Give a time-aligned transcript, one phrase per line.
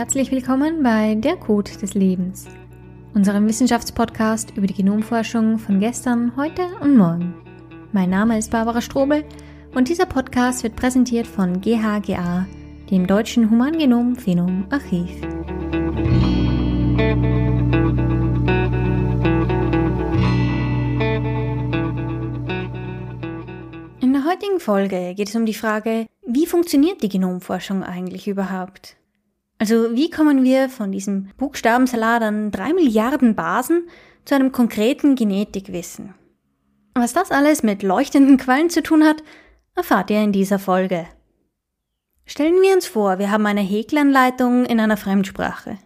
[0.00, 2.46] herzlich willkommen bei Der Code des Lebens,
[3.12, 7.34] unserem Wissenschaftspodcast über die Genomforschung von gestern, heute und morgen.
[7.92, 9.24] Mein Name ist Barbara Strobel
[9.74, 12.46] und dieser Podcast wird präsentiert von GHGA,
[12.90, 15.10] dem Deutschen Humangenom Phenom Archiv.
[24.00, 28.96] In der heutigen Folge geht es um die Frage, wie funktioniert die Genomforschung eigentlich überhaupt?
[29.60, 33.90] Also wie kommen wir von diesem Buchstabensalat an drei Milliarden Basen
[34.24, 36.14] zu einem konkreten Genetikwissen?
[36.94, 39.22] Was das alles mit leuchtenden Quallen zu tun hat,
[39.76, 41.06] erfahrt ihr in dieser Folge.
[42.24, 45.76] Stellen wir uns vor, wir haben eine Häkelanleitung in einer Fremdsprache.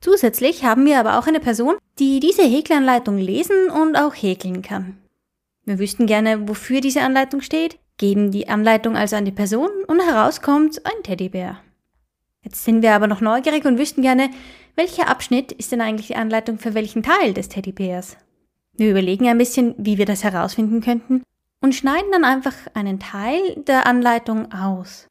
[0.00, 4.98] Zusätzlich haben wir aber auch eine Person, die diese Häkelanleitung lesen und auch häkeln kann.
[5.64, 10.00] Wir wüssten gerne, wofür diese Anleitung steht, geben die Anleitung also an die Person und
[10.00, 11.60] herauskommt ein Teddybär.
[12.44, 14.30] Jetzt sind wir aber noch neugierig und wüssten gerne,
[14.76, 18.16] welcher Abschnitt ist denn eigentlich die Anleitung für welchen Teil des Teddybärs?
[18.76, 21.22] Wir überlegen ein bisschen, wie wir das herausfinden könnten
[21.60, 25.06] und schneiden dann einfach einen Teil der Anleitung aus.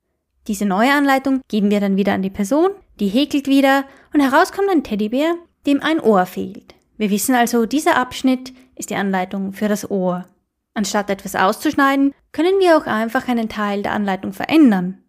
[0.48, 4.70] Diese neue Anleitung geben wir dann wieder an die Person, die häkelt wieder und herauskommt
[4.70, 6.76] ein Teddybär, dem ein Ohr fehlt.
[6.98, 10.28] Wir wissen also, dieser Abschnitt ist die Anleitung für das Ohr.
[10.74, 15.03] Anstatt etwas auszuschneiden, können wir auch einfach einen Teil der Anleitung verändern.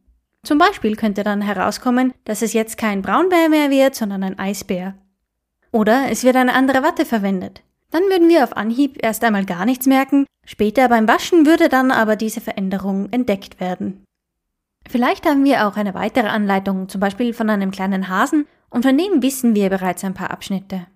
[0.44, 4.94] Zum Beispiel könnte dann herauskommen, dass es jetzt kein Braunbär mehr wird, sondern ein Eisbär.
[5.72, 7.62] Oder es wird eine andere Watte verwendet.
[7.90, 11.90] Dann würden wir auf Anhieb erst einmal gar nichts merken, später beim Waschen würde dann
[11.90, 14.04] aber diese Veränderung entdeckt werden.
[14.88, 18.98] Vielleicht haben wir auch eine weitere Anleitung, zum Beispiel von einem kleinen Hasen, und von
[18.98, 20.86] dem wissen wir bereits ein paar Abschnitte.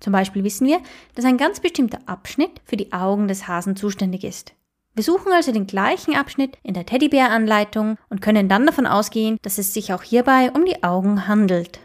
[0.00, 0.80] Zum Beispiel wissen wir,
[1.14, 4.54] dass ein ganz bestimmter Abschnitt für die Augen des Hasen zuständig ist.
[4.98, 9.58] Wir suchen also den gleichen Abschnitt in der Teddybär-Anleitung und können dann davon ausgehen, dass
[9.58, 11.78] es sich auch hierbei um die Augen handelt.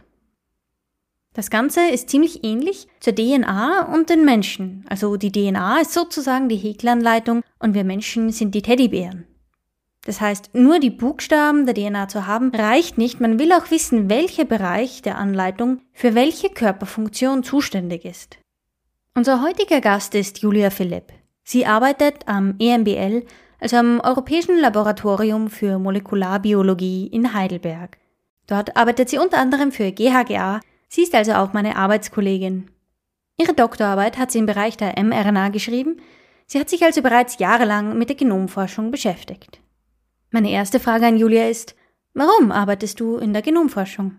[1.36, 4.84] Das Ganze ist ziemlich ähnlich zur DNA und den Menschen.
[4.90, 9.28] Also die DNA ist sozusagen die Häkelanleitung und wir Menschen sind die Teddybären.
[10.06, 13.22] Das heißt, nur die Buchstaben der DNA zu haben, reicht nicht.
[13.22, 18.40] Man will auch wissen, welcher Bereich der Anleitung für welche Körperfunktion zuständig ist.
[19.14, 21.14] Unser heutiger Gast ist Julia Philipp.
[21.44, 23.26] Sie arbeitet am EMBL,
[23.60, 27.98] also am Europäischen Laboratorium für Molekularbiologie in Heidelberg.
[28.48, 32.70] Dort arbeitet sie unter anderem für GHGA, sie ist also auch meine Arbeitskollegin.
[33.38, 35.98] Ihre Doktorarbeit hat sie im Bereich der mRNA geschrieben,
[36.46, 39.60] sie hat sich also bereits jahrelang mit der Genomforschung beschäftigt.
[40.30, 41.76] Meine erste Frage an Julia ist,
[42.14, 44.16] warum arbeitest du in der Genomforschung?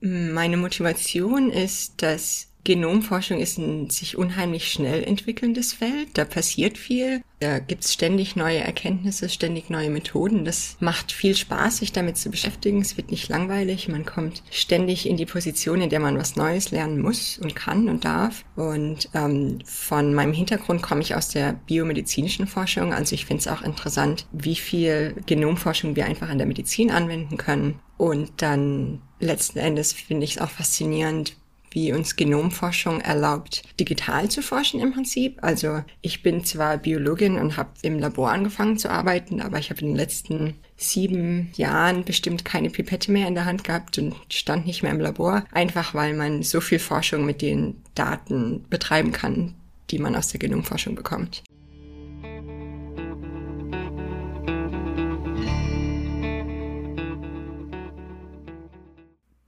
[0.00, 6.08] Meine Motivation ist, dass Genomforschung ist ein sich unheimlich schnell entwickelndes Feld.
[6.14, 7.22] Da passiert viel.
[7.40, 10.44] Da gibt's ständig neue Erkenntnisse, ständig neue Methoden.
[10.44, 12.82] Das macht viel Spaß, sich damit zu beschäftigen.
[12.82, 13.88] Es wird nicht langweilig.
[13.88, 17.88] Man kommt ständig in die Position, in der man was Neues lernen muss und kann
[17.88, 18.44] und darf.
[18.56, 22.92] Und ähm, von meinem Hintergrund komme ich aus der biomedizinischen Forschung.
[22.92, 27.38] Also ich finde es auch interessant, wie viel Genomforschung wir einfach in der Medizin anwenden
[27.38, 27.80] können.
[27.96, 31.36] Und dann letzten Endes finde ich es auch faszinierend,
[31.70, 35.38] wie uns Genomforschung erlaubt, digital zu forschen im Prinzip.
[35.42, 39.80] Also ich bin zwar Biologin und habe im Labor angefangen zu arbeiten, aber ich habe
[39.80, 44.66] in den letzten sieben Jahren bestimmt keine Pipette mehr in der Hand gehabt und stand
[44.66, 49.54] nicht mehr im Labor, einfach weil man so viel Forschung mit den Daten betreiben kann,
[49.90, 51.42] die man aus der Genomforschung bekommt.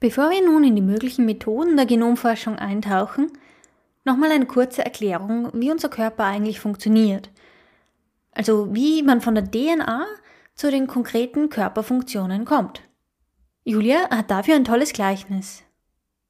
[0.03, 3.31] Bevor wir nun in die möglichen Methoden der Genomforschung eintauchen,
[4.05, 7.31] nochmal eine kurze Erklärung, wie unser Körper eigentlich funktioniert.
[8.33, 10.05] Also wie man von der DNA
[10.57, 12.83] zu den konkreten Körperfunktionen kommt.
[13.63, 15.63] Julia hat dafür ein tolles Gleichnis.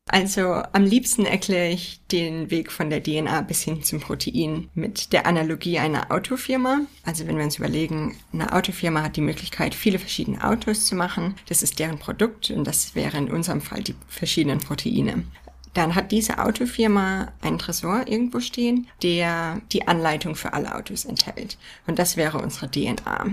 [0.09, 5.13] Also am liebsten erkläre ich den Weg von der DNA bis hin zum Protein mit
[5.13, 6.81] der Analogie einer Autofirma.
[7.05, 11.37] Also wenn wir uns überlegen, eine Autofirma hat die Möglichkeit, viele verschiedene Autos zu machen.
[11.49, 15.25] Das ist deren Produkt und das wäre in unserem Fall die verschiedenen Proteine.
[15.73, 21.57] Dann hat diese Autofirma einen Tresor irgendwo stehen, der die Anleitung für alle Autos enthält.
[21.87, 23.29] Und das wäre unsere DNA.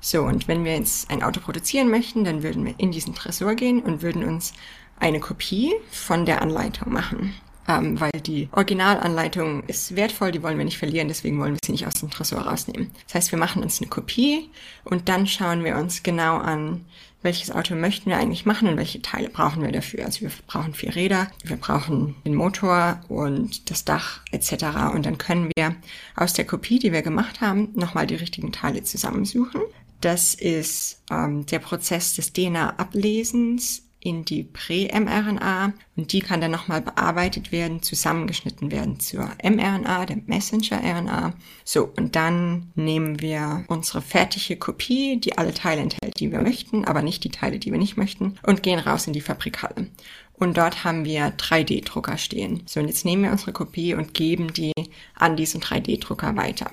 [0.00, 3.54] So, und wenn wir jetzt ein Auto produzieren möchten, dann würden wir in diesen Tresor
[3.54, 4.52] gehen und würden uns
[4.98, 7.34] eine Kopie von der Anleitung machen.
[7.68, 11.72] Ähm, weil die Originalanleitung ist wertvoll, die wollen wir nicht verlieren, deswegen wollen wir sie
[11.72, 12.92] nicht aus dem Tresor rausnehmen.
[13.06, 14.50] Das heißt, wir machen uns eine Kopie
[14.84, 16.84] und dann schauen wir uns genau an,
[17.22, 20.04] welches Auto möchten wir eigentlich machen und welche Teile brauchen wir dafür.
[20.04, 24.92] Also wir brauchen vier Räder, wir brauchen den Motor und das Dach etc.
[24.94, 25.74] Und dann können wir
[26.14, 29.60] aus der Kopie, die wir gemacht haben, nochmal die richtigen Teile zusammensuchen.
[30.00, 36.80] Das ist ähm, der Prozess des DNA-Ablesens in die Prä-mRNA und die kann dann nochmal
[36.80, 41.34] bearbeitet werden, zusammengeschnitten werden zur mRNA, der Messenger-RNA.
[41.64, 46.84] So, und dann nehmen wir unsere fertige Kopie, die alle Teile enthält, die wir möchten,
[46.84, 49.88] aber nicht die Teile, die wir nicht möchten, und gehen raus in die Fabrikhalle.
[50.32, 52.62] Und dort haben wir 3D-Drucker stehen.
[52.66, 54.72] So, und jetzt nehmen wir unsere Kopie und geben die
[55.14, 56.70] an diesen 3D-Drucker weiter.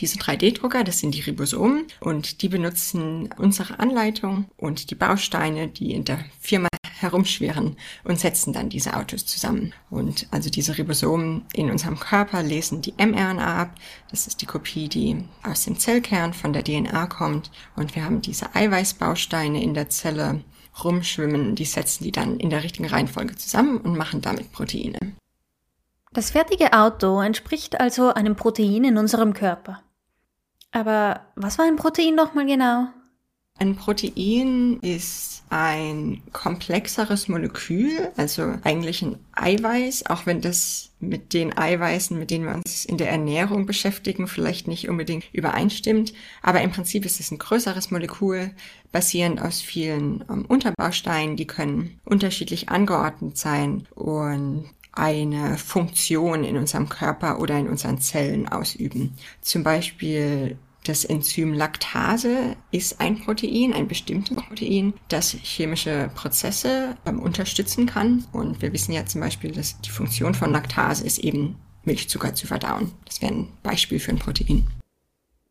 [0.00, 5.94] Diese 3D-Drucker, das sind die Ribosomen und die benutzen unsere Anleitung und die Bausteine, die
[5.94, 6.68] in der Firma
[7.00, 9.72] herumschwirren und setzen dann diese Autos zusammen.
[9.88, 13.74] Und also diese Ribosomen in unserem Körper lesen die mRNA ab.
[14.10, 17.50] Das ist die Kopie, die aus dem Zellkern von der DNA kommt.
[17.74, 20.42] Und wir haben diese Eiweißbausteine in der Zelle
[20.84, 21.54] rumschwimmen.
[21.54, 24.98] Die setzen die dann in der richtigen Reihenfolge zusammen und machen damit Proteine.
[26.12, 29.82] Das fertige Auto entspricht also einem Protein in unserem Körper.
[30.72, 32.88] Aber was war ein Protein nochmal genau?
[33.58, 41.56] Ein Protein ist ein komplexeres Molekül, also eigentlich ein Eiweiß, auch wenn das mit den
[41.56, 46.12] Eiweißen, mit denen wir uns in der Ernährung beschäftigen, vielleicht nicht unbedingt übereinstimmt.
[46.42, 48.50] Aber im Prinzip ist es ein größeres Molekül,
[48.92, 56.88] basierend aus vielen ähm, Unterbausteinen, die können unterschiedlich angeordnet sein und eine Funktion in unserem
[56.88, 59.14] Körper oder in unseren Zellen ausüben.
[59.42, 67.18] Zum Beispiel das Enzym Laktase ist ein Protein, ein bestimmtes Protein, das chemische Prozesse ähm,
[67.20, 68.24] unterstützen kann.
[68.32, 72.46] Und wir wissen ja zum Beispiel, dass die Funktion von Laktase ist eben Milchzucker zu
[72.46, 72.92] verdauen.
[73.04, 74.66] Das wäre ein Beispiel für ein Protein.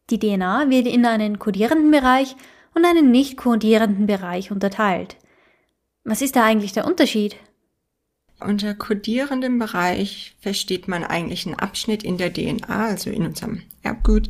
[0.09, 2.35] Die DNA wird in einen kodierenden Bereich
[2.73, 5.17] und einen nicht kodierenden Bereich unterteilt.
[6.03, 7.35] Was ist da eigentlich der Unterschied?
[8.39, 14.29] Unter kodierendem Bereich versteht man eigentlich einen Abschnitt in der DNA, also in unserem Erbgut,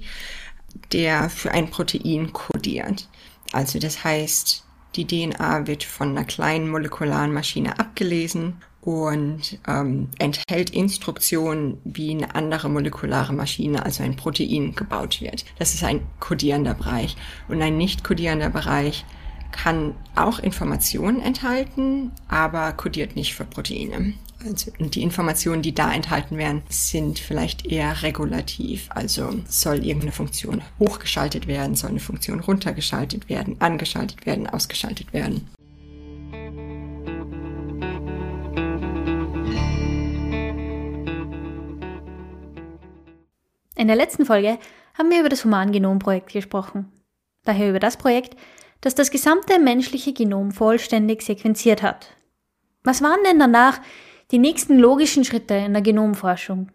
[0.92, 3.10] der für ein Protein kodiert.
[3.52, 4.64] Also das heißt,
[4.96, 12.36] die DNA wird von einer kleinen molekularen Maschine abgelesen und ähm, enthält Instruktionen, wie eine
[12.36, 15.44] andere molekulare Maschine, also ein Protein, gebaut wird.
[15.58, 17.18] Das ist ein kodierender Bereich.
[17.48, 19.04] Und ein nicht kodierender Bereich
[19.56, 24.14] kann auch Informationen enthalten, aber kodiert nicht für Proteine.
[24.46, 28.90] Also, die Informationen, die da enthalten werden, sind vielleicht eher regulativ.
[28.90, 35.48] Also soll irgendeine Funktion hochgeschaltet werden, soll eine Funktion runtergeschaltet werden, angeschaltet werden, ausgeschaltet werden.
[43.78, 44.60] In der letzten Folge
[44.98, 46.92] haben wir über das Humangenom-Projekt gesprochen.
[47.46, 48.36] Daher über das Projekt,
[48.82, 52.16] das das gesamte menschliche Genom vollständig sequenziert hat.
[52.84, 53.80] Was waren denn danach
[54.32, 56.72] die nächsten logischen Schritte in der Genomforschung?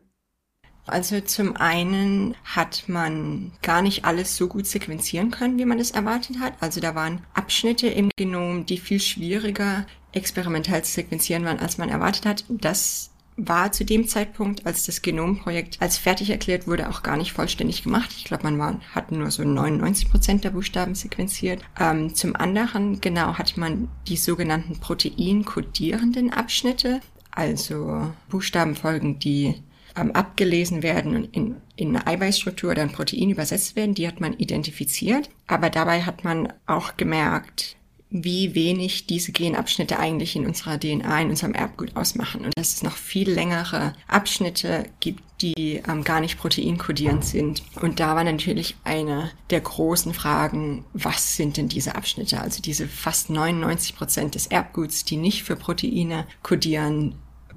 [0.87, 5.93] Also zum einen hat man gar nicht alles so gut sequenzieren können, wie man es
[5.93, 6.55] erwartet hat.
[6.61, 11.91] Also da waren Abschnitte im Genom, die viel schwieriger experimentell zu sequenzieren waren, als man
[11.91, 12.45] erwartet hat.
[12.49, 13.11] Das
[13.49, 17.83] war zu dem Zeitpunkt, als das Genomprojekt als fertig erklärt wurde, auch gar nicht vollständig
[17.83, 18.11] gemacht.
[18.17, 21.63] Ich glaube, man war, hat nur so 99 Prozent der Buchstaben sequenziert.
[21.79, 27.01] Ähm, zum anderen, genau, hat man die sogenannten proteinkodierenden Abschnitte,
[27.31, 29.55] also Buchstabenfolgen, die
[29.97, 34.21] ähm, abgelesen werden und in, in eine Eiweißstruktur oder ein Protein übersetzt werden, die hat
[34.21, 35.31] man identifiziert.
[35.47, 37.77] Aber dabei hat man auch gemerkt,
[38.11, 42.45] wie wenig diese Genabschnitte eigentlich in unserer DNA, in unserem Erbgut ausmachen.
[42.45, 47.63] Und dass es noch viel längere Abschnitte gibt, die ähm, gar nicht proteinkodierend sind.
[47.81, 52.41] Und da war natürlich eine der großen Fragen, was sind denn diese Abschnitte?
[52.41, 57.15] Also diese fast 99 Prozent des Erbguts, die nicht für Proteine kodieren.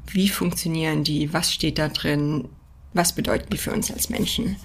[0.08, 1.34] Wie funktionieren die?
[1.34, 2.48] Was steht da drin?
[2.94, 4.58] Was bedeuten die für uns als Menschen?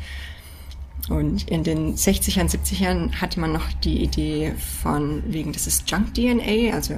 [1.08, 4.52] Und in den 60ern, 70ern hatte man noch die Idee
[4.82, 6.94] von wegen, das ist Junk-DNA, also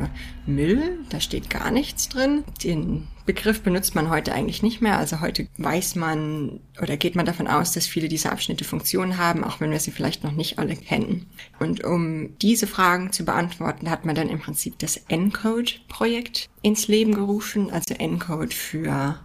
[0.46, 2.42] Müll, da steht gar nichts drin.
[2.64, 4.98] Den Begriff benutzt man heute eigentlich nicht mehr.
[4.98, 9.44] Also heute weiß man oder geht man davon aus, dass viele dieser Abschnitte Funktionen haben,
[9.44, 11.26] auch wenn wir sie vielleicht noch nicht alle kennen.
[11.60, 17.14] Und um diese Fragen zu beantworten, hat man dann im Prinzip das ENCODE-Projekt ins Leben
[17.14, 17.70] gerufen.
[17.70, 19.20] Also ENCODE für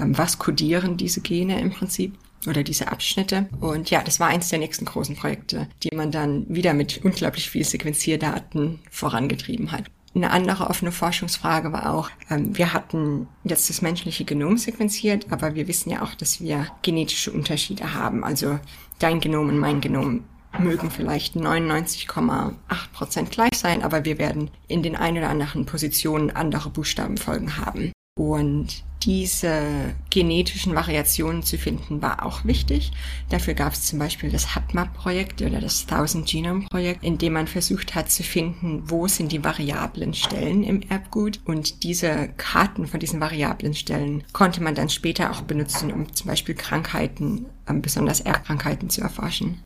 [0.00, 2.14] ähm, was kodieren diese Gene im Prinzip
[2.46, 3.48] oder diese Abschnitte.
[3.60, 7.50] Und ja, das war eins der nächsten großen Projekte, die man dann wieder mit unglaublich
[7.50, 9.84] viel Sequenzierdaten vorangetrieben hat.
[10.14, 15.56] Eine andere offene Forschungsfrage war auch, ähm, wir hatten jetzt das menschliche Genom sequenziert, aber
[15.56, 18.22] wir wissen ja auch, dass wir genetische Unterschiede haben.
[18.22, 18.60] Also
[19.00, 20.24] dein Genom und mein Genom
[20.60, 22.52] mögen vielleicht 99,8
[22.92, 27.92] Prozent gleich sein, aber wir werden in den ein oder anderen Positionen andere Buchstabenfolgen haben.
[28.16, 32.92] Und diese genetischen Variationen zu finden, war auch wichtig.
[33.28, 37.94] Dafür gab es zum Beispiel das HapMap-Projekt oder das Thousand Genome-Projekt, in dem man versucht
[37.94, 41.40] hat zu finden, wo sind die variablen Stellen im Erbgut.
[41.44, 46.28] Und diese Karten von diesen variablen Stellen konnte man dann später auch benutzen, um zum
[46.28, 49.62] Beispiel Krankheiten, ähm, besonders Erbkrankheiten zu erforschen.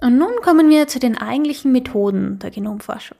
[0.00, 3.16] Und nun kommen wir zu den eigentlichen Methoden der Genomforschung.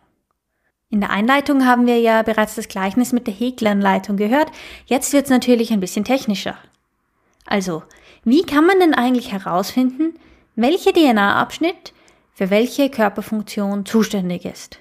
[0.88, 4.52] In der Einleitung haben wir ja bereits das Gleichnis mit der Häkleranleitung gehört.
[4.86, 6.56] Jetzt wird es natürlich ein bisschen technischer.
[7.44, 7.82] Also,
[8.24, 10.18] wie kann man denn eigentlich herausfinden,
[10.54, 11.92] welcher DNA-Abschnitt
[12.34, 14.78] für welche Körperfunktion zuständig ist?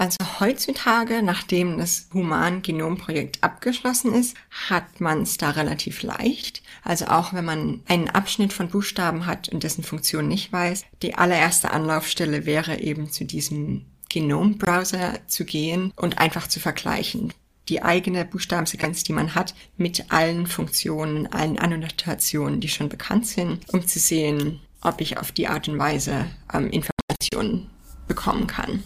[0.00, 4.34] Also heutzutage, nachdem das Human-Genom-Projekt abgeschlossen ist,
[4.68, 6.62] hat man es da relativ leicht.
[6.82, 11.16] Also auch wenn man einen Abschnitt von Buchstaben hat und dessen Funktion nicht weiß, die
[11.16, 17.32] allererste Anlaufstelle wäre eben zu diesem Genombrowser zu gehen und einfach zu vergleichen.
[17.68, 23.68] Die eigene Buchstabensequenz, die man hat, mit allen Funktionen, allen Annotationen, die schon bekannt sind,
[23.72, 27.70] um zu sehen, ob ich auf die Art und Weise ähm, Informationen
[28.08, 28.82] bekommen kann.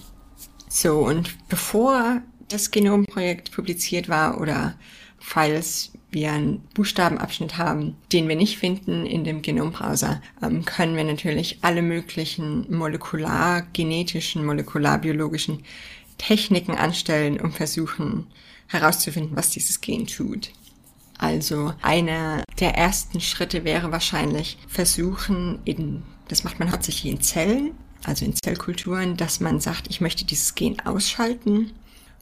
[0.69, 4.77] So, und bevor das Genomprojekt publiziert war oder
[5.27, 11.05] falls wir einen Buchstabenabschnitt haben, den wir nicht finden in dem Genombrowser, ähm, können wir
[11.05, 15.65] natürlich alle möglichen molekulargenetischen, molekularbiologischen
[16.19, 18.27] Techniken anstellen, um versuchen
[18.69, 20.51] herauszufinden, was dieses Gen tut.
[21.17, 27.73] Also einer der ersten Schritte wäre wahrscheinlich versuchen, in, das macht man hauptsächlich in Zellen,
[28.05, 31.73] also in Zellkulturen, dass man sagt, ich möchte dieses Gen ausschalten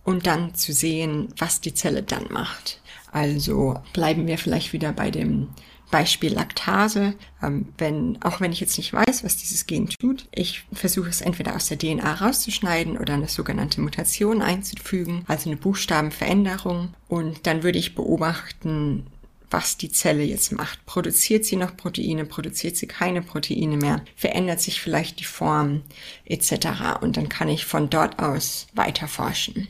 [0.05, 2.82] und dann zu sehen, was die Zelle dann macht.
[3.13, 5.49] Also bleiben wir vielleicht wieder bei dem
[5.93, 7.15] Beispiel Laktase.
[7.41, 11.21] Ähm, wenn, auch wenn ich jetzt nicht weiß, was dieses Gen tut, ich versuche es
[11.21, 16.95] entweder aus der DNA rauszuschneiden oder eine sogenannte Mutation einzufügen, also eine Buchstabenveränderung.
[17.09, 19.07] Und dann würde ich beobachten,
[19.51, 20.85] was die Zelle jetzt macht.
[20.87, 25.83] Produziert sie noch Proteine, produziert sie keine Proteine mehr, verändert sich vielleicht die Form
[26.25, 27.03] etc.
[27.03, 29.69] Und dann kann ich von dort aus weiter forschen.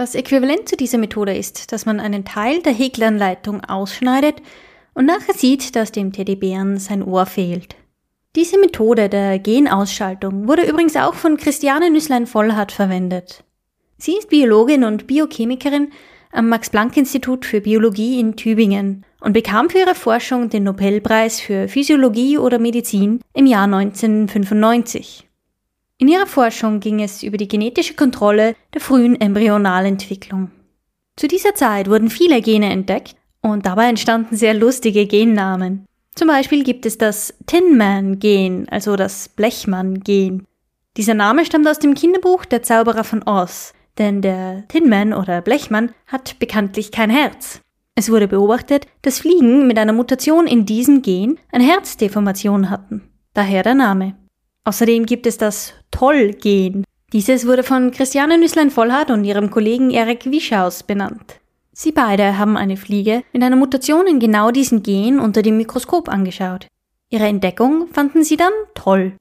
[0.00, 4.36] Das Äquivalent zu dieser Methode ist, dass man einen Teil der Häkleranleitung ausschneidet
[4.94, 7.76] und nachher sieht, dass dem Teddybären sein Ohr fehlt.
[8.34, 13.44] Diese Methode der Genausschaltung wurde übrigens auch von Christiane Nüsslein-Vollhardt verwendet.
[13.98, 15.90] Sie ist Biologin und Biochemikerin
[16.32, 22.38] am Max-Planck-Institut für Biologie in Tübingen und bekam für ihre Forschung den Nobelpreis für Physiologie
[22.38, 25.29] oder Medizin im Jahr 1995.
[26.00, 30.50] In ihrer Forschung ging es über die genetische Kontrolle der frühen Embryonalentwicklung.
[31.14, 35.84] Zu dieser Zeit wurden viele Gene entdeckt und dabei entstanden sehr lustige Gennamen.
[36.14, 40.46] Zum Beispiel gibt es das Tin Man Gen, also das Blechmann Gen.
[40.96, 45.42] Dieser Name stammt aus dem Kinderbuch Der Zauberer von Oz, denn der Tin Man oder
[45.42, 47.60] Blechmann hat bekanntlich kein Herz.
[47.94, 53.02] Es wurde beobachtet, dass Fliegen mit einer Mutation in diesem Gen eine Herzdeformation hatten.
[53.34, 54.14] Daher der Name.
[54.64, 56.84] Außerdem gibt es das Toll-Gen.
[57.12, 61.40] Dieses wurde von Christiane Nüsslein-Vollhardt und ihrem Kollegen Erik Wischaus benannt.
[61.72, 66.08] Sie beide haben eine Fliege mit einer Mutation in genau diesem Gen unter dem Mikroskop
[66.08, 66.66] angeschaut.
[67.08, 69.12] Ihre Entdeckung fanden sie dann toll.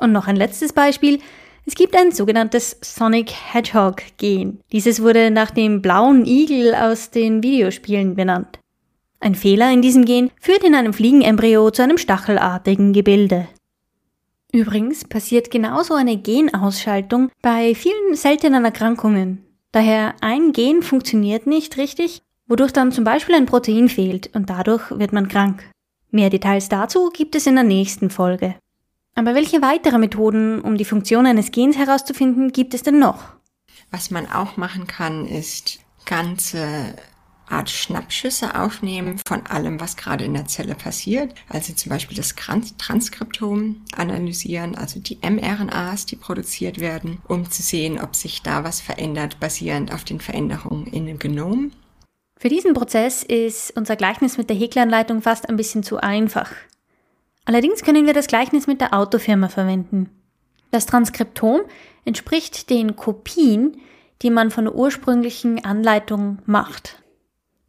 [0.00, 1.20] Und noch ein letztes Beispiel.
[1.66, 4.60] Es gibt ein sogenanntes Sonic Hedgehog Gen.
[4.70, 8.58] Dieses wurde nach dem blauen Igel aus den Videospielen benannt.
[9.18, 13.48] Ein Fehler in diesem Gen führt in einem Fliegenembryo zu einem stachelartigen Gebilde.
[14.54, 19.44] Übrigens passiert genauso eine Genausschaltung bei vielen seltenen Erkrankungen.
[19.72, 24.92] Daher ein Gen funktioniert nicht richtig, wodurch dann zum Beispiel ein Protein fehlt und dadurch
[24.92, 25.68] wird man krank.
[26.12, 28.54] Mehr Details dazu gibt es in der nächsten Folge.
[29.16, 33.24] Aber welche weitere Methoden, um die Funktion eines Gens herauszufinden, gibt es denn noch?
[33.90, 36.94] Was man auch machen kann, ist ganze
[37.48, 41.34] Art Schnappschüsse aufnehmen von allem, was gerade in der Zelle passiert.
[41.48, 48.00] Also zum Beispiel das Transkriptom analysieren, also die mRNAs, die produziert werden, um zu sehen,
[48.00, 51.72] ob sich da was verändert, basierend auf den Veränderungen in dem Genom.
[52.36, 56.50] Für diesen Prozess ist unser Gleichnis mit der Häkleranleitung fast ein bisschen zu einfach.
[57.44, 60.10] Allerdings können wir das Gleichnis mit der Autofirma verwenden.
[60.70, 61.60] Das Transkriptom
[62.04, 63.76] entspricht den Kopien,
[64.22, 67.03] die man von der ursprünglichen Anleitung macht.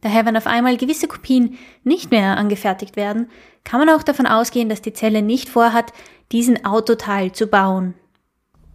[0.06, 3.28] Daher, wenn auf einmal gewisse Kopien nicht mehr angefertigt werden,
[3.64, 5.92] kann man auch davon ausgehen, dass die Zelle nicht vorhat,
[6.30, 7.94] diesen Autoteil zu bauen.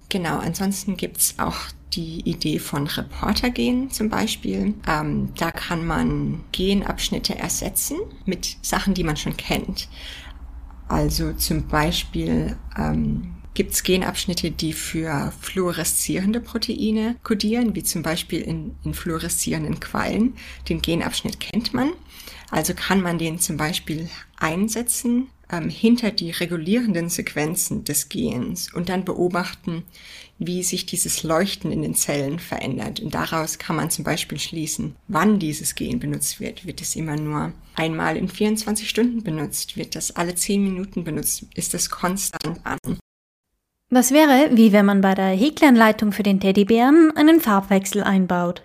[0.09, 1.55] Genau, ansonsten gibt's auch
[1.93, 4.73] die Idee von Reportergen zum Beispiel.
[4.85, 9.87] Ähm, da kann man Genabschnitte ersetzen mit Sachen, die man schon kennt.
[10.89, 18.41] Also zum Beispiel ähm, gibt es Genabschnitte, die für fluoreszierende Proteine kodieren, wie zum Beispiel
[18.41, 20.35] in, in fluoreszierenden Quallen.
[20.69, 21.91] Den Genabschnitt kennt man.
[22.49, 28.89] Also kann man den zum Beispiel einsetzen ähm, hinter die regulierenden Sequenzen des Gens und
[28.89, 29.83] dann beobachten,
[30.39, 32.99] wie sich dieses Leuchten in den Zellen verändert.
[32.99, 36.65] Und daraus kann man zum Beispiel schließen, wann dieses Gen benutzt wird.
[36.65, 39.77] Wird es immer nur einmal in 24 Stunden benutzt?
[39.77, 41.45] Wird das alle 10 Minuten benutzt?
[41.53, 43.00] Ist das konstant an?
[43.93, 48.63] Das wäre, wie wenn man bei der Häkelanleitung für den Teddybären einen Farbwechsel einbaut.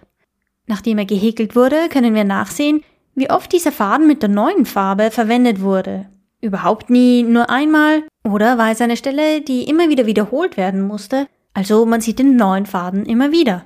[0.69, 2.85] Nachdem er gehäkelt wurde, können wir nachsehen,
[3.17, 6.07] wie oft dieser Faden mit der neuen Farbe verwendet wurde.
[6.41, 11.27] Überhaupt nie nur einmal oder war es eine Stelle, die immer wieder wiederholt werden musste,
[11.55, 13.65] also man sieht den neuen Faden immer wieder.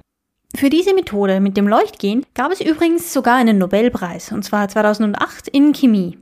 [0.57, 5.49] Für diese Methode mit dem Leuchtgen gab es übrigens sogar einen Nobelpreis, und zwar 2008
[5.49, 6.17] in Chemie.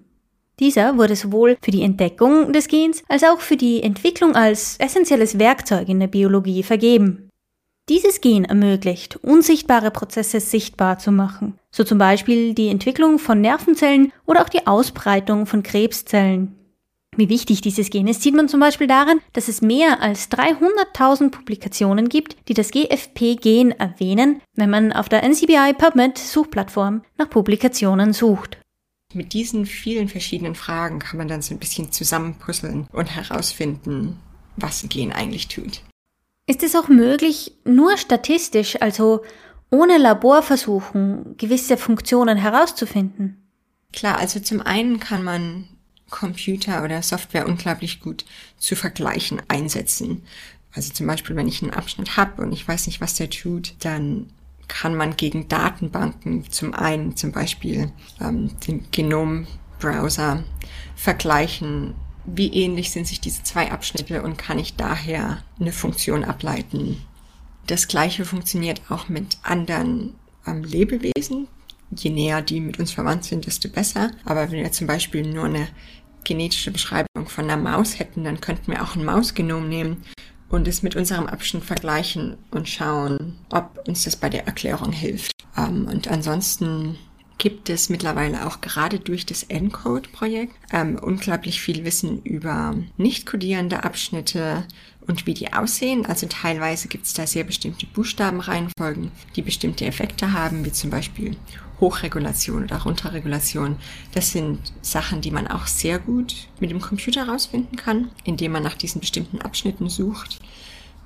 [0.60, 5.38] Dieser wurde sowohl für die Entdeckung des Gens als auch für die Entwicklung als essentielles
[5.38, 7.28] Werkzeug in der Biologie vergeben.
[7.88, 14.12] Dieses Gen ermöglicht, unsichtbare Prozesse sichtbar zu machen, so zum Beispiel die Entwicklung von Nervenzellen
[14.26, 16.54] oder auch die Ausbreitung von Krebszellen.
[17.16, 21.30] Wie wichtig dieses Gen ist, sieht man zum Beispiel daran, dass es mehr als 300.000
[21.30, 28.12] Publikationen gibt, die das GFP-Gen erwähnen, wenn man auf der NCBI PubMed Suchplattform nach Publikationen
[28.12, 28.58] sucht.
[29.14, 34.18] Mit diesen vielen verschiedenen Fragen kann man dann so ein bisschen zusammenpuzzeln und herausfinden,
[34.56, 35.82] was ein Gen eigentlich tut.
[36.46, 39.22] Ist es auch möglich, nur statistisch, also
[39.70, 43.48] ohne Laborversuchen, gewisse Funktionen herauszufinden?
[43.92, 45.68] Klar, also zum einen kann man
[46.10, 48.24] Computer oder Software unglaublich gut
[48.58, 50.22] zu vergleichen einsetzen.
[50.74, 53.74] Also zum Beispiel, wenn ich einen Abschnitt habe und ich weiß nicht, was der tut,
[53.80, 54.30] dann
[54.68, 60.44] kann man gegen Datenbanken zum einen zum Beispiel ähm, den Genombrowser
[60.94, 61.94] vergleichen,
[62.26, 67.02] wie ähnlich sind sich diese zwei Abschnitte und kann ich daher eine Funktion ableiten.
[67.66, 70.14] Das gleiche funktioniert auch mit anderen
[70.46, 71.48] ähm, Lebewesen.
[71.90, 74.10] Je näher die mit uns verwandt sind, desto besser.
[74.24, 75.68] Aber wenn wir zum Beispiel nur eine
[76.24, 80.04] genetische Beschreibung von einer Maus hätten, dann könnten wir auch ein Mausgenom nehmen
[80.48, 85.32] und es mit unserem Abschnitt vergleichen und schauen, ob uns das bei der Erklärung hilft.
[85.56, 86.96] Ähm, und ansonsten
[87.38, 93.84] gibt es mittlerweile auch gerade durch das ENCODE-Projekt ähm, unglaublich viel Wissen über nicht kodierende
[93.84, 94.64] Abschnitte
[95.06, 96.04] und wie die aussehen.
[96.04, 101.36] Also teilweise gibt es da sehr bestimmte Buchstabenreihenfolgen, die bestimmte Effekte haben, wie zum Beispiel
[101.80, 103.76] Hochregulation oder Runterregulation.
[104.12, 108.62] Das sind Sachen, die man auch sehr gut mit dem Computer herausfinden kann, indem man
[108.62, 110.40] nach diesen bestimmten Abschnitten sucht.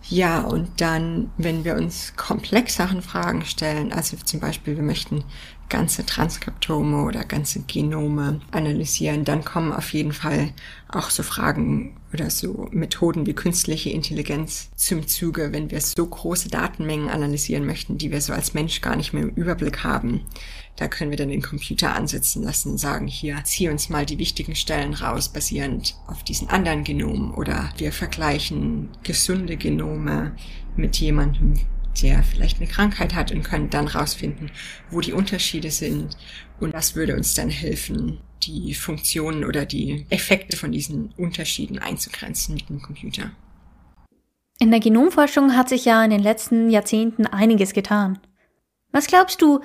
[0.08, 5.24] Ja, und dann, wenn wir uns komplexeren Fragen stellen, also zum Beispiel, wir möchten
[5.72, 10.52] ganze Transkriptome oder ganze Genome analysieren, dann kommen auf jeden Fall
[10.88, 16.50] auch so Fragen oder so Methoden wie künstliche Intelligenz zum Zuge, wenn wir so große
[16.50, 20.20] Datenmengen analysieren möchten, die wir so als Mensch gar nicht mehr im Überblick haben.
[20.76, 24.18] Da können wir dann den Computer ansetzen lassen und sagen, hier, zieh uns mal die
[24.18, 27.32] wichtigen Stellen raus, basierend auf diesen anderen Genomen.
[27.32, 30.36] Oder wir vergleichen gesunde Genome
[30.76, 31.54] mit jemandem,
[32.00, 34.50] der vielleicht eine Krankheit hat und können dann rausfinden,
[34.90, 36.16] wo die Unterschiede sind.
[36.60, 42.54] Und das würde uns dann helfen, die Funktionen oder die Effekte von diesen Unterschieden einzugrenzen
[42.54, 43.30] mit dem Computer.
[44.58, 48.18] In der Genomforschung hat sich ja in den letzten Jahrzehnten einiges getan.
[48.92, 49.60] Was glaubst du,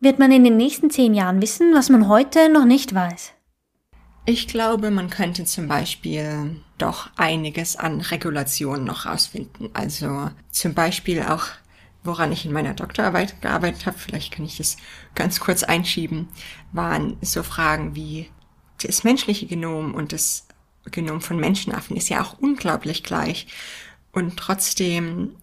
[0.00, 3.32] wird man in den nächsten zehn Jahren wissen, was man heute noch nicht weiß?
[4.26, 9.70] Ich glaube, man könnte zum Beispiel doch einiges an Regulationen noch rausfinden.
[9.72, 11.44] Also zum Beispiel auch,
[12.04, 14.76] woran ich in meiner Doktorarbeit gearbeitet habe, vielleicht kann ich das
[15.14, 16.28] ganz kurz einschieben,
[16.72, 18.30] waren so Fragen wie
[18.82, 20.46] das menschliche Genom und das
[20.90, 23.46] Genom von Menschenaffen ist ja auch unglaublich gleich.
[24.12, 25.36] Und trotzdem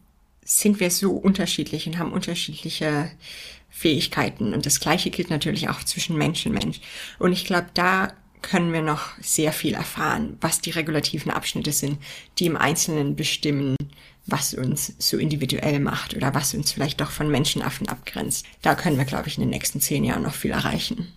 [0.43, 3.11] sind wir so unterschiedlich und haben unterschiedliche
[3.69, 4.53] Fähigkeiten.
[4.53, 6.79] Und das Gleiche gilt natürlich auch zwischen Mensch und Mensch.
[7.19, 11.97] Und ich glaube, da können wir noch sehr viel erfahren, was die regulativen Abschnitte sind,
[12.39, 13.75] die im Einzelnen bestimmen,
[14.25, 18.45] was uns so individuell macht oder was uns vielleicht doch von Menschenaffen abgrenzt.
[18.61, 21.07] Da können wir, glaube ich, in den nächsten zehn Jahren noch viel erreichen.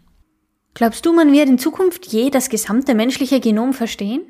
[0.74, 4.22] Glaubst du, man wird in Zukunft je das gesamte menschliche Genom verstehen?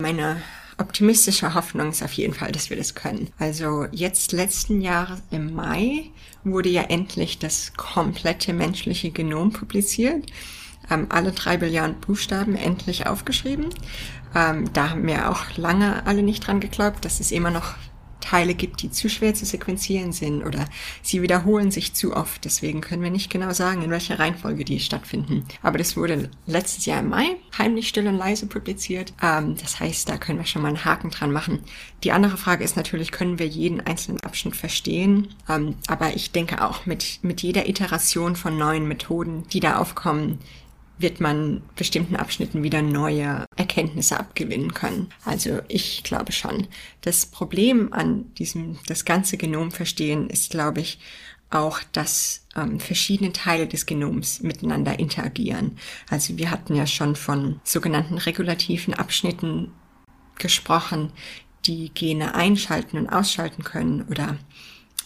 [0.00, 0.42] Meine
[0.76, 3.30] optimistische Hoffnung ist auf jeden Fall, dass wir das können.
[3.38, 6.10] Also jetzt letzten Jahres im Mai
[6.44, 10.26] wurde ja endlich das komplette menschliche Genom publiziert
[10.90, 13.66] ähm, alle drei Billiarden Buchstaben endlich aufgeschrieben.
[14.34, 17.04] Ähm, da haben wir auch lange alle nicht dran geglaubt.
[17.04, 17.74] Das ist immer noch
[18.20, 20.66] Teile gibt, die zu schwer zu sequenzieren sind oder
[21.02, 22.44] sie wiederholen sich zu oft.
[22.44, 25.44] Deswegen können wir nicht genau sagen, in welcher Reihenfolge die stattfinden.
[25.62, 29.14] Aber das wurde letztes Jahr im Mai heimlich still und leise publiziert.
[29.22, 31.60] Ähm, das heißt, da können wir schon mal einen Haken dran machen.
[32.04, 35.28] Die andere Frage ist natürlich, können wir jeden einzelnen Abschnitt verstehen?
[35.48, 40.38] Ähm, aber ich denke auch mit, mit jeder Iteration von neuen Methoden, die da aufkommen,
[40.98, 45.10] wird man bestimmten Abschnitten wieder neue Erkenntnisse abgewinnen können.
[45.24, 46.66] Also ich glaube schon.
[47.00, 50.98] Das Problem an diesem, das ganze Genom verstehen ist, glaube ich,
[51.50, 55.78] auch, dass ähm, verschiedene Teile des Genoms miteinander interagieren.
[56.10, 59.72] Also wir hatten ja schon von sogenannten regulativen Abschnitten
[60.38, 61.12] gesprochen,
[61.64, 64.36] die Gene einschalten und ausschalten können oder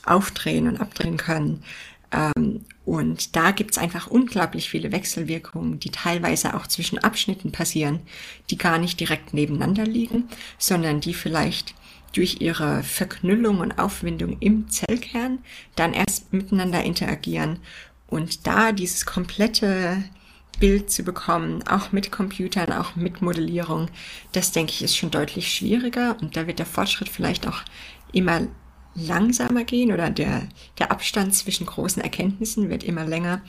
[0.04, 1.62] aufdrehen und abdrehen können.
[2.10, 8.00] Ähm, und da gibt's einfach unglaublich viele Wechselwirkungen, die teilweise auch zwischen Abschnitten passieren,
[8.50, 11.74] die gar nicht direkt nebeneinander liegen, sondern die vielleicht
[12.12, 15.38] durch ihre Verknüllung und Aufwindung im Zellkern
[15.76, 17.58] dann erst miteinander interagieren.
[18.08, 20.04] Und da dieses komplette
[20.58, 23.88] Bild zu bekommen, auch mit Computern, auch mit Modellierung,
[24.32, 26.16] das denke ich ist schon deutlich schwieriger.
[26.20, 27.62] Und da wird der Fortschritt vielleicht auch
[28.12, 28.42] immer
[28.94, 30.42] langsamer gehen oder der,
[30.78, 33.40] der Abstand zwischen großen Erkenntnissen wird immer länger.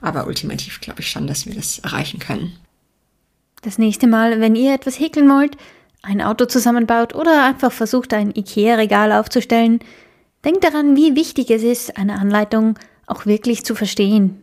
[0.00, 2.56] Aber ultimativ glaube ich schon, dass wir das erreichen können.
[3.62, 5.56] Das nächste Mal, wenn ihr etwas häkeln wollt,
[6.02, 9.80] ein Auto zusammenbaut oder einfach versucht, ein IKEA-Regal aufzustellen,
[10.44, 14.42] denkt daran, wie wichtig es ist, eine Anleitung auch wirklich zu verstehen.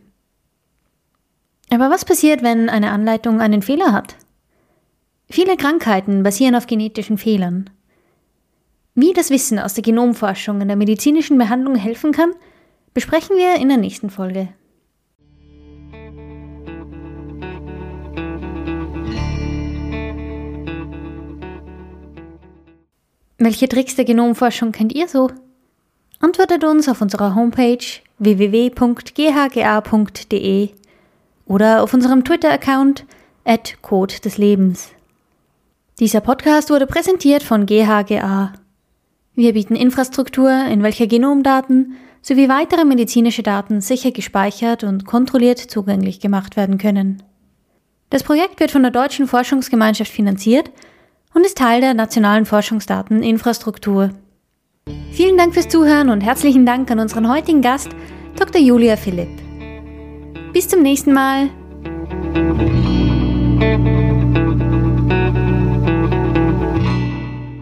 [1.70, 4.16] Aber was passiert, wenn eine Anleitung einen Fehler hat?
[5.30, 7.70] Viele Krankheiten basieren auf genetischen Fehlern.
[8.96, 12.32] Wie das Wissen aus der Genomforschung in der medizinischen Behandlung helfen kann,
[12.92, 14.50] besprechen wir in der nächsten Folge.
[23.38, 25.28] Welche Tricks der Genomforschung kennt ihr so?
[26.20, 27.84] Antwortet uns auf unserer Homepage
[28.18, 28.70] www.ghga.de
[31.46, 33.04] oder auf unserem Twitter-Account
[33.44, 34.90] at Code des Lebens.
[35.98, 38.52] Dieser Podcast wurde präsentiert von GHGA.
[39.34, 46.20] Wir bieten Infrastruktur, in welcher Genomdaten sowie weitere medizinische Daten sicher gespeichert und kontrolliert zugänglich
[46.20, 47.22] gemacht werden können.
[48.10, 50.70] Das Projekt wird von der Deutschen Forschungsgemeinschaft finanziert
[51.34, 54.10] und ist Teil der nationalen Forschungsdateninfrastruktur.
[55.10, 57.88] Vielen Dank fürs Zuhören und herzlichen Dank an unseren heutigen Gast,
[58.36, 58.60] Dr.
[58.60, 59.28] Julia Philipp.
[60.52, 61.50] Bis zum nächsten Mal.